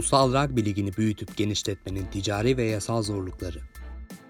[0.00, 3.58] Ulusal Rugby Ligi'ni büyütüp genişletmenin ticari ve yasal zorlukları.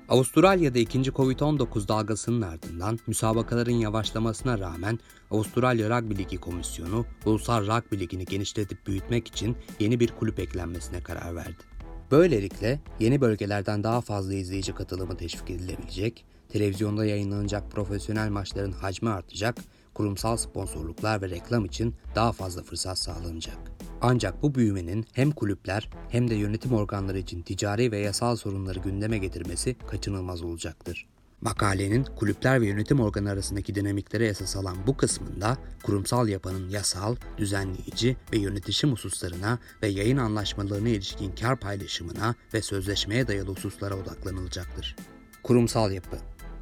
[0.09, 4.99] Avustralya'da ikinci Covid-19 dalgasının ardından müsabakaların yavaşlamasına rağmen
[5.31, 11.37] Avustralya Rugby Ligi Komisyonu Ulusal Rugby Ligi'ni genişletip büyütmek için yeni bir kulüp eklenmesine karar
[11.37, 11.63] verdi.
[12.11, 19.57] Böylelikle yeni bölgelerden daha fazla izleyici katılımı teşvik edilebilecek, televizyonda yayınlanacak profesyonel maçların hacmi artacak,
[20.01, 23.59] kurumsal sponsorluklar ve reklam için daha fazla fırsat sağlanacak.
[24.01, 29.19] Ancak bu büyümenin hem kulüpler hem de yönetim organları için ticari ve yasal sorunları gündeme
[29.19, 31.07] getirmesi kaçınılmaz olacaktır.
[31.41, 38.17] Makalenin kulüpler ve yönetim organı arasındaki dinamiklere esas alan bu kısmında kurumsal yapının yasal, düzenleyici
[38.33, 44.97] ve yönetişim hususlarına ve yayın anlaşmalarına ilişkin kar paylaşımına ve sözleşmeye dayalı hususlara odaklanılacaktır.
[45.43, 46.17] Kurumsal yapı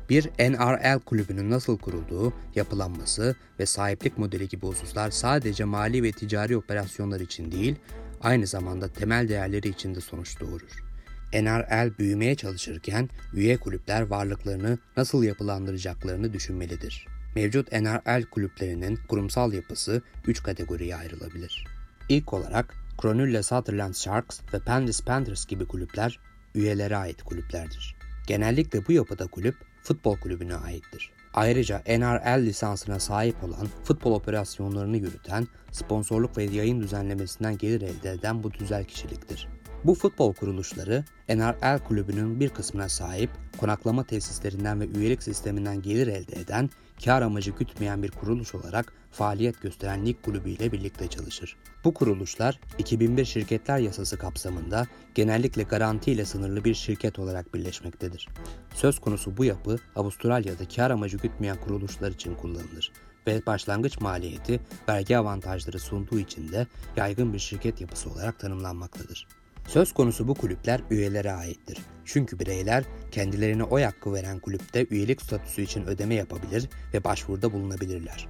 [0.08, 6.56] bir NRL kulübünün nasıl kurulduğu, yapılanması ve sahiplik modeli gibi hususlar sadece mali ve ticari
[6.56, 7.76] operasyonlar için değil,
[8.20, 10.88] aynı zamanda temel değerleri için de sonuç doğurur.
[11.32, 17.06] NRL büyümeye çalışırken üye kulüpler varlıklarını nasıl yapılandıracaklarını düşünmelidir.
[17.34, 21.64] Mevcut NRL kulüplerinin kurumsal yapısı 3 kategoriye ayrılabilir.
[22.08, 26.18] İlk olarak Cronulla Sutherland Sharks ve Penrith Panthers gibi kulüpler
[26.54, 27.96] üyelere ait kulüplerdir.
[28.26, 31.10] Genellikle bu yapıda kulüp futbol kulübüne aittir.
[31.34, 38.42] Ayrıca NRL lisansına sahip olan futbol operasyonlarını yürüten, sponsorluk ve yayın düzenlemesinden gelir elde eden
[38.42, 39.48] bu tüzel kişiliktir.
[39.84, 46.40] Bu futbol kuruluşları NRL kulübünün bir kısmına sahip, konaklama tesislerinden ve üyelik sisteminden gelir elde
[46.40, 46.70] eden,
[47.04, 51.56] kar amacı gütmeyen bir kuruluş olarak faaliyet gösteren lig kulübü ile birlikte çalışır.
[51.84, 58.28] Bu kuruluşlar 2001 şirketler yasası kapsamında genellikle garanti ile sınırlı bir şirket olarak birleşmektedir.
[58.74, 62.92] Söz konusu bu yapı Avustralya'da kar amacı gütmeyen kuruluşlar için kullanılır
[63.26, 69.26] ve başlangıç maliyeti vergi avantajları sunduğu için de yaygın bir şirket yapısı olarak tanımlanmaktadır.
[69.68, 71.78] Söz konusu bu kulüpler üyelere aittir.
[72.04, 78.28] Çünkü bireyler kendilerine oy hakkı veren kulüpte üyelik statüsü için ödeme yapabilir ve başvuruda bulunabilirler.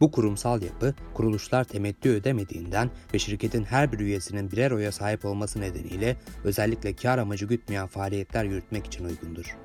[0.00, 5.60] Bu kurumsal yapı kuruluşlar temettü ödemediğinden ve şirketin her bir üyesinin birer oya sahip olması
[5.60, 9.56] nedeniyle özellikle kar amacı gütmeyen faaliyetler yürütmek için uygundur.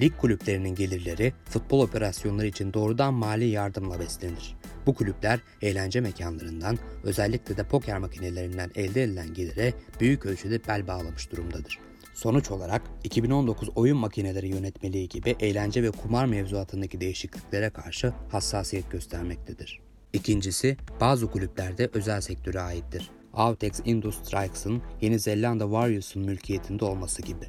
[0.00, 4.56] Lig kulüplerinin gelirleri futbol operasyonları için doğrudan mali yardımla beslenir.
[4.86, 11.32] Bu kulüpler eğlence mekanlarından özellikle de poker makinelerinden elde edilen gelire büyük ölçüde bel bağlamış
[11.32, 11.78] durumdadır.
[12.14, 19.80] Sonuç olarak 2019 oyun makineleri yönetmeliği gibi eğlence ve kumar mevzuatındaki değişikliklere karşı hassasiyet göstermektedir.
[20.12, 23.10] İkincisi, bazı kulüplerde özel sektöre aittir.
[23.34, 27.44] Avtex Industrix'ın Yeni Zelanda Warriors'un mülkiyetinde olması gibi.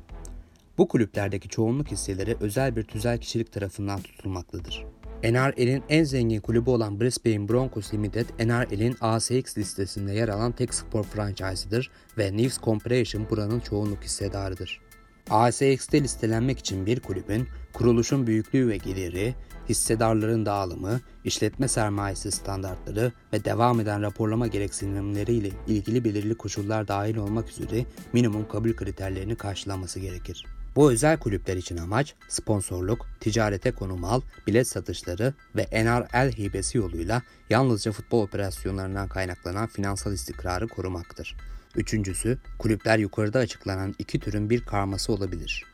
[0.81, 4.86] Bu kulüplerdeki çoğunluk hisseleri özel bir tüzel kişilik tarafından tutulmaktadır.
[5.24, 11.03] NRL'in en zengin kulübü olan Brisbane Broncos Limited, NRL'in ASX listesinde yer alan tek spor
[11.03, 14.81] franchise'ıdır ve News Corporation buranın çoğunluk hissedarıdır.
[15.30, 19.36] ASX'te listelenmek için bir kulübün kuruluşun büyüklüğü ve geliri,
[19.70, 27.50] hissedarların dağılımı, işletme sermayesi standartları ve devam eden raporlama gereksinimleriyle ilgili belirli koşullar dahil olmak
[27.50, 30.46] üzere minimum kabul kriterlerini karşılaması gerekir.
[30.76, 37.22] Bu özel kulüpler için amaç sponsorluk, ticarete konu mal, bilet satışları ve NRL hibesi yoluyla
[37.50, 41.36] yalnızca futbol operasyonlarından kaynaklanan finansal istikrarı korumaktır.
[41.76, 45.66] Üçüncüsü, kulüpler yukarıda açıklanan iki türün bir karması olabilir.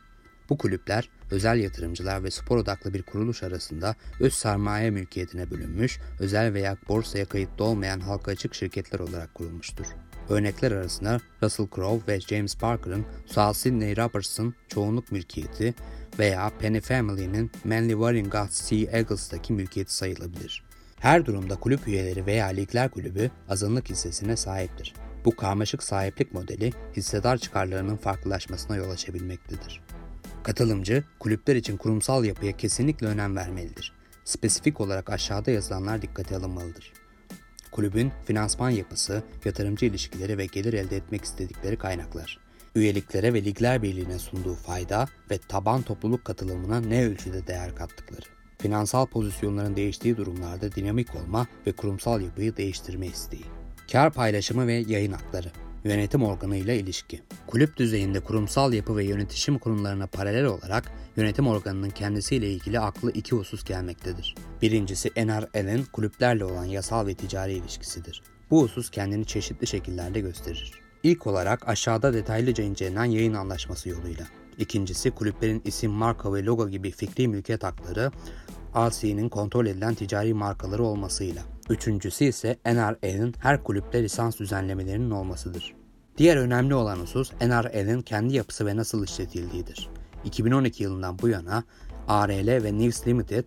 [0.50, 6.54] Bu kulüpler, özel yatırımcılar ve spor odaklı bir kuruluş arasında öz sermaye mülkiyetine bölünmüş, özel
[6.54, 9.86] veya borsaya kayıtlı olmayan halka açık şirketler olarak kurulmuştur.
[10.28, 15.74] Örnekler arasında Russell Crowe ve James Parker'ın South Sydney Roberts'ın çoğunluk mülkiyeti
[16.18, 20.62] veya Penny Family'nin Manly Warringah Sea Eagles'taki mülkiyeti sayılabilir.
[21.00, 24.94] Her durumda kulüp üyeleri veya ligler kulübü azınlık hissesine sahiptir.
[25.24, 29.80] Bu karmaşık sahiplik modeli hissedar çıkarlarının farklılaşmasına yol açabilmektedir.
[30.42, 33.92] Katılımcı, kulüpler için kurumsal yapıya kesinlikle önem vermelidir.
[34.24, 36.92] Spesifik olarak aşağıda yazılanlar dikkate alınmalıdır.
[37.72, 42.38] Kulübün finansman yapısı, yatırımcı ilişkileri ve gelir elde etmek istedikleri kaynaklar.
[42.74, 48.26] Üyeliklere ve ligler birliğine sunduğu fayda ve taban topluluk katılımına ne ölçüde değer kattıkları.
[48.58, 53.44] Finansal pozisyonların değiştiği durumlarda dinamik olma ve kurumsal yapıyı değiştirme isteği.
[53.92, 55.52] Kar paylaşımı ve yayın hakları
[55.84, 57.22] yönetim organıyla ilişki.
[57.46, 63.36] Kulüp düzeyinde kurumsal yapı ve yönetişim kurumlarına paralel olarak yönetim organının kendisiyle ilgili aklı iki
[63.36, 64.34] husus gelmektedir.
[64.62, 68.22] Birincisi NRL'in kulüplerle olan yasal ve ticari ilişkisidir.
[68.50, 70.72] Bu husus kendini çeşitli şekillerde gösterir.
[71.02, 74.26] İlk olarak aşağıda detaylıca incelenen yayın anlaşması yoluyla.
[74.58, 78.10] İkincisi kulüplerin isim, marka ve logo gibi fikri mülkiyet hakları
[78.76, 81.42] RC'nin kontrol edilen ticari markaları olmasıyla.
[81.70, 85.74] Üçüncüsü ise NRA'nın her kulüpte lisans düzenlemelerinin olmasıdır.
[86.18, 89.88] Diğer önemli olan husus NRL'in kendi yapısı ve nasıl işletildiğidir.
[90.24, 91.64] 2012 yılından bu yana
[92.08, 93.44] ARL ve News Limited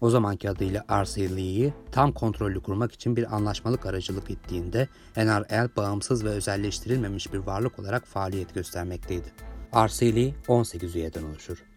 [0.00, 6.28] o zamanki adıyla RCL'yi tam kontrollü kurmak için bir anlaşmalık aracılık ettiğinde NRL bağımsız ve
[6.28, 9.32] özelleştirilmemiş bir varlık olarak faaliyet göstermekteydi.
[9.74, 11.71] RCL 18 üyeden oluşur.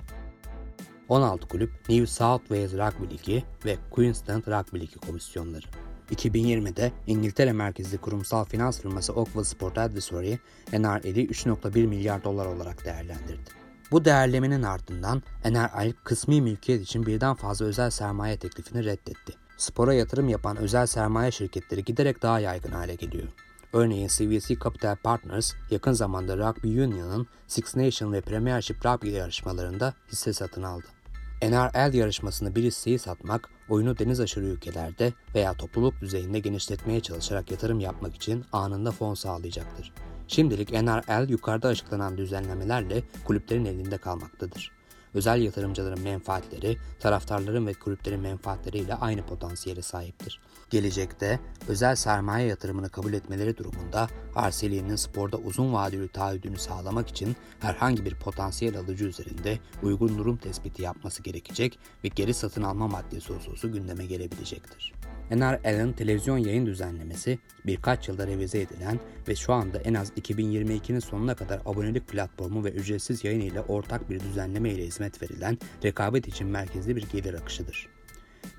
[1.10, 5.66] 16 kulüp New South Wales Rugby Ligi ve Queensland Rugby Ligi komisyonları.
[6.12, 10.38] 2020'de İngiltere merkezli kurumsal finans firması Oakville Sport Advisory
[10.74, 13.50] NRL'i 3.1 milyar dolar olarak değerlendirdi.
[13.92, 19.34] Bu değerlemenin ardından NRL kısmi mülkiyet için birden fazla özel sermaye teklifini reddetti.
[19.58, 23.28] Spora yatırım yapan özel sermaye şirketleri giderek daha yaygın hale geliyor.
[23.74, 30.34] Örneğin CVC Capital Partners yakın zamanda Rugby Union'ın Six Nations ve Premiership Rugby yarışmalarında hisse
[30.34, 30.95] satın aldı.
[31.42, 37.80] NRL yarışmasında bir hisseyi satmak, oyunu deniz aşırı ülkelerde veya topluluk düzeyinde genişletmeye çalışarak yatırım
[37.80, 39.94] yapmak için anında fon sağlayacaktır.
[40.28, 44.72] Şimdilik NRL yukarıda açıklanan düzenlemelerle kulüplerin elinde kalmaktadır.
[45.16, 50.40] Özel yatırımcıların menfaatleri, taraftarların ve kulüplerin menfaatleriyle aynı potansiyele sahiptir.
[50.70, 58.06] Gelecekte özel sermaye yatırımını kabul etmeleri durumunda Arcelor'in sporda uzun vadeli taahhüdünü sağlamak için herhangi
[58.06, 63.74] bir potansiyel alıcı üzerinde uygun durum tespiti yapması gerekecek ve geri satın alma maddesi hususu
[63.74, 64.94] gündeme gelebilecektir.
[65.32, 71.36] NRL'ın televizyon yayın düzenlemesi birkaç yılda revize edilen ve şu anda en az 2022'nin sonuna
[71.36, 76.48] kadar abonelik platformu ve ücretsiz yayın ile ortak bir düzenleme ile hizmet verilen rekabet için
[76.48, 77.96] merkezli bir gelir akışıdır.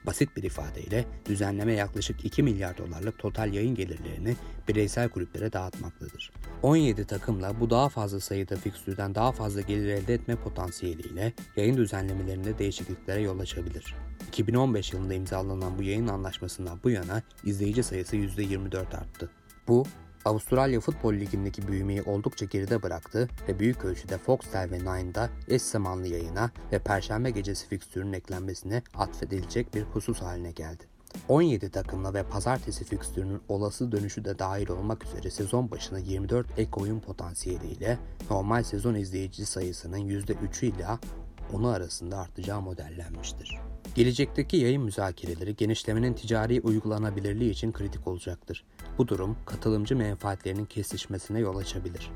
[0.06, 4.36] Basit bir ifadeyle düzenleme yaklaşık 2 milyar dolarlık total yayın gelirlerini
[4.68, 6.32] bireysel kulüplere dağıtmaktadır.
[6.62, 12.58] 17 takımla bu daha fazla sayıda fikstürden daha fazla gelir elde etme potansiyeliyle yayın düzenlemelerinde
[12.58, 13.94] değişikliklere yol açabilir.
[14.28, 19.30] 2015 yılında imzalanan bu yayın anlaşmasından bu yana izleyici sayısı %24 arttı.
[19.68, 19.86] Bu,
[20.26, 26.06] Avustralya Futbol Ligi'ndeki büyümeyi oldukça geride bıraktı ve büyük ölçüde Foxtel ve Nine'da eş zamanlı
[26.06, 30.84] yayına ve Perşembe gecesi fikstürün eklenmesine atfedilecek bir husus haline geldi.
[31.28, 36.70] 17 takımla ve pazartesi fikstürünün olası dönüşü de dahil olmak üzere sezon başına 24 ek
[36.76, 37.98] oyun potansiyeliyle
[38.30, 40.86] normal sezon izleyici sayısının %3'ü ile
[41.52, 43.58] 10'u arasında artacağı modellenmiştir.
[43.94, 48.64] Gelecekteki yayın müzakereleri genişlemenin ticari uygulanabilirliği için kritik olacaktır.
[48.98, 52.10] Bu durum katılımcı menfaatlerinin kesişmesine yol açabilir.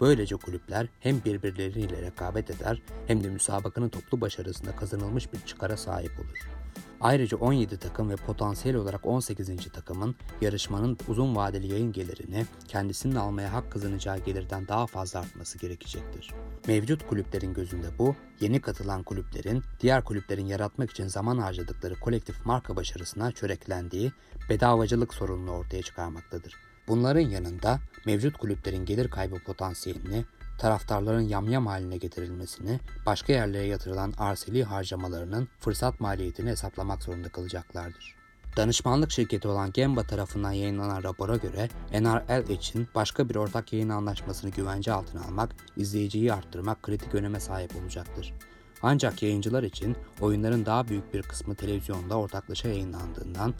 [0.00, 6.12] Böylece kulüpler hem birbirleriyle rekabet eder hem de müsabakanın toplu başarısında kazanılmış bir çıkara sahip
[6.18, 6.63] olur.
[7.00, 9.72] Ayrıca 17 takım ve potansiyel olarak 18.
[9.72, 16.34] takımın yarışmanın uzun vadeli yayın gelirini kendisinin almaya hak kazanacağı gelirden daha fazla artması gerekecektir.
[16.68, 22.76] Mevcut kulüplerin gözünde bu, yeni katılan kulüplerin diğer kulüplerin yaratmak için zaman harcadıkları kolektif marka
[22.76, 24.12] başarısına çöreklendiği
[24.50, 26.54] bedavacılık sorununu ortaya çıkarmaktadır.
[26.88, 30.24] Bunların yanında mevcut kulüplerin gelir kaybı potansiyelini
[30.58, 38.14] taraftarların yamyam haline getirilmesini, başka yerlere yatırılan arseli harcamalarının fırsat maliyetini hesaplamak zorunda kalacaklardır.
[38.56, 44.50] Danışmanlık şirketi olan Gemba tarafından yayınlanan rapora göre NRL için başka bir ortak yayın anlaşmasını
[44.50, 48.34] güvence altına almak, izleyiciyi arttırmak kritik öneme sahip olacaktır.
[48.82, 53.54] Ancak yayıncılar için oyunların daha büyük bir kısmı televizyonda ortaklaşa yayınlandığından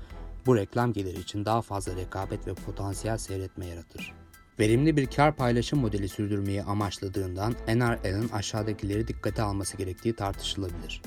[0.47, 4.24] bu reklam geliri için daha fazla rekabet ve potansiyel seyretme yaratır.
[4.58, 11.02] Verimli bir kar paylaşım modeli sürdürmeyi amaçladığından NRL'ın aşağıdakileri dikkate alması gerektiği tartışılabilir.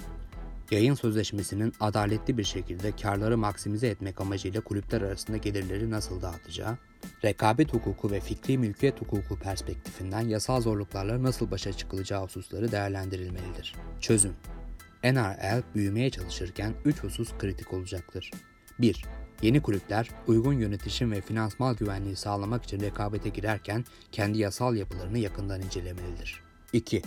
[0.71, 6.77] Yayın sözleşmesinin adaletli bir şekilde karları maksimize etmek amacıyla kulüpler arasında gelirleri nasıl dağıtacağı,
[7.25, 13.75] rekabet hukuku ve fikri mülkiyet hukuku perspektifinden yasal zorluklarla nasıl başa çıkılacağı hususları değerlendirilmelidir.
[13.99, 14.33] Çözüm
[15.03, 18.31] NRL büyümeye çalışırken 3 husus kritik olacaktır.
[18.79, 19.05] 1.
[19.41, 25.61] Yeni kulüpler uygun yönetişim ve finansmal güvenliği sağlamak için rekabete girerken kendi yasal yapılarını yakından
[25.61, 26.41] incelemelidir.
[26.73, 27.01] 2.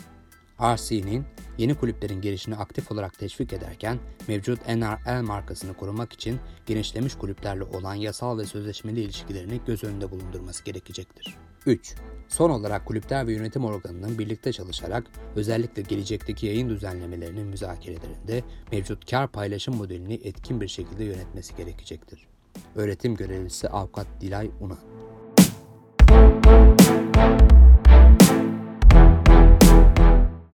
[0.61, 1.25] RC'nin
[1.59, 7.95] yeni kulüplerin gelişini aktif olarak teşvik ederken mevcut NRL markasını korumak için genişlemiş kulüplerle olan
[7.95, 11.37] yasal ve sözleşmeli ilişkilerini göz önünde bulundurması gerekecektir.
[11.67, 11.95] 3.
[12.29, 19.29] Son olarak kulüpler ve yönetim organının birlikte çalışarak özellikle gelecekteki yayın düzenlemelerinin müzakerelerinde mevcut kar
[19.29, 22.27] paylaşım modelini etkin bir şekilde yönetmesi gerekecektir.
[22.75, 24.79] Öğretim görevlisi Avukat Dilay Unan